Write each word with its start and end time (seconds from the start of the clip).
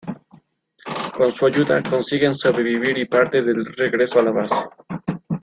Con 1.15 1.31
su 1.31 1.45
ayuda, 1.45 1.83
consiguen 1.83 2.33
sobrevivir 2.33 2.97
y 2.97 3.05
parten 3.05 3.45
de 3.45 3.63
regreso 3.77 4.19
a 4.19 4.23
la 4.23 4.31
base. 4.31 4.55